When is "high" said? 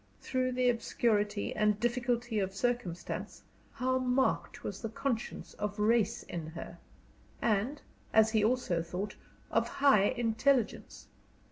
9.67-10.05